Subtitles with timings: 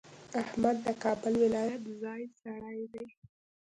[0.41, 3.05] احمد د کابل ولایت ځای سړی دی.